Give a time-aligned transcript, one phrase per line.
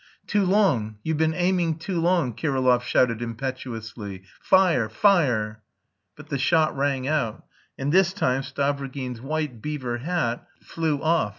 [0.25, 4.23] "Too long; you've been aiming too long!" Kirillov shouted impetuously.
[4.41, 4.89] "Fire!
[4.89, 5.61] Fire!"
[6.15, 7.45] But the shot rang out,
[7.77, 11.29] and this time Stavrogin's white beaver hat flew off.